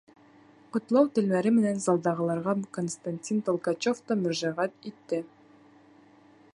Ҡотлау 0.75 1.09
телмәре 1.17 1.51
менән 1.57 1.83
залдағыларға 1.83 2.55
Константин 2.79 3.45
Толкачев 3.51 4.03
та 4.09 4.19
мөрәжәғәт 4.23 4.91
итте. 4.93 5.23